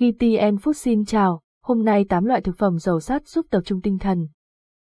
[0.00, 3.80] GTN Food xin chào, hôm nay 8 loại thực phẩm giàu sắt giúp tập trung
[3.80, 4.28] tinh thần.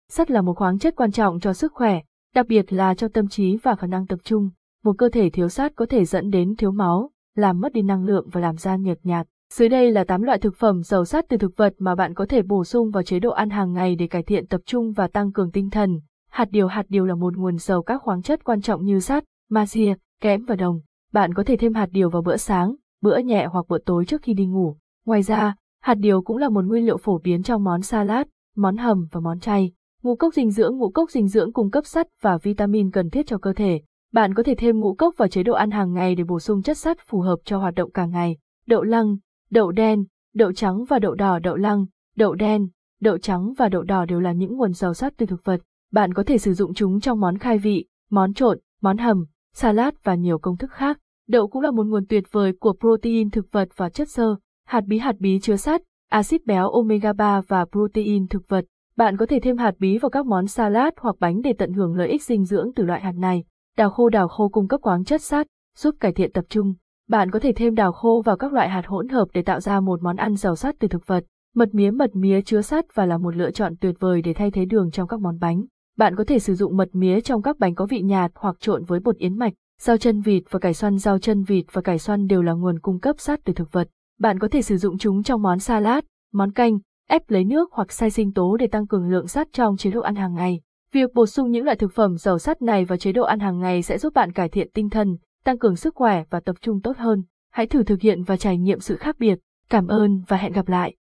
[0.09, 2.01] Sắt là một khoáng chất quan trọng cho sức khỏe,
[2.33, 4.49] đặc biệt là cho tâm trí và khả năng tập trung.
[4.83, 8.05] Một cơ thể thiếu sắt có thể dẫn đến thiếu máu, làm mất đi năng
[8.05, 9.28] lượng và làm da nhợt nhạt.
[9.54, 12.26] Dưới đây là 8 loại thực phẩm giàu sắt từ thực vật mà bạn có
[12.29, 15.08] thể bổ sung vào chế độ ăn hàng ngày để cải thiện tập trung và
[15.08, 16.00] tăng cường tinh thần.
[16.30, 19.23] Hạt điều Hạt điều là một nguồn giàu các khoáng chất quan trọng như sắt,
[19.50, 20.80] magie, kẽm và đồng.
[21.13, 24.22] Bạn có thể thêm hạt điều vào bữa sáng, bữa nhẹ hoặc bữa tối trước
[24.22, 24.77] khi đi ngủ.
[25.05, 28.77] Ngoài ra, hạt điều cũng là một nguyên liệu phổ biến trong món salad, món
[28.77, 29.72] hầm và món chay.
[30.04, 33.28] Ngũ cốc dinh dưỡng Ngũ cốc dinh dưỡng cung cấp sắt và vitamin cần thiết
[33.28, 33.81] cho cơ thể.
[34.14, 36.62] Bạn có thể thêm ngũ cốc vào chế độ ăn hàng ngày để bổ sung
[36.62, 38.38] chất sắt phù hợp cho hoạt động cả ngày.
[38.68, 39.18] Đậu lăng,
[39.50, 42.67] đậu đen, đậu trắng và đậu đỏ đậu lăng, đậu đen,
[43.02, 45.62] đậu trắng và đậu đỏ đều là những nguồn giàu sắt từ thực vật.
[45.92, 49.94] Bạn có thể sử dụng chúng trong món khai vị, món trộn, món hầm, salad
[50.03, 51.00] và nhiều công thức khác.
[51.28, 54.36] Đậu cũng là một nguồn tuyệt vời của protein thực vật và chất xơ.
[54.68, 58.66] Hạt bí hạt bí chứa sắt, axit béo omega 3 và protein thực vật.
[58.98, 61.95] Bạn có thể thêm hạt bí vào các món salad hoặc bánh để tận hưởng
[61.95, 63.44] lợi ích dinh dưỡng từ loại hạt này.
[63.78, 66.73] Đào khô đào khô cung cấp khoáng chất sắt, giúp cải thiện tập trung.
[67.09, 69.80] Bạn có thể thêm đào khô vào các loại hạt hỗn hợp để tạo ra
[69.80, 71.26] một món ăn giàu sắt từ thực vật.
[71.56, 74.52] Mật mía mật mía chứa sắt và là một lựa chọn tuyệt vời để thay
[74.52, 75.64] thế đường trong các món bánh.
[75.98, 78.84] Bạn có thể sử dụng mật mía trong các bánh có vị nhạt hoặc trộn
[78.84, 79.54] với bột yến mạch.
[79.82, 82.80] Rau chân vịt và cải xoăn Rau chân vịt và cải xoăn đều là nguồn
[82.80, 83.88] cung cấp sắt từ thực vật.
[84.19, 87.91] Bạn có thể sử dụng chúng trong món salad, món canh, ép lấy nước hoặc
[87.91, 90.61] xay sinh tố để tăng cường lượng sắt trong chế độ ăn hàng ngày.
[90.91, 93.59] Việc bổ sung những loại thực phẩm giàu sắt này vào chế độ ăn hàng
[93.59, 96.81] ngày sẽ giúp bạn cải thiện tinh thần, tăng cường sức khỏe và tập trung
[96.81, 97.23] tốt hơn.
[97.52, 99.39] Hãy thử thực hiện và trải nghiệm sự khác biệt.
[99.69, 100.95] Cảm ơn và hẹn gặp lại.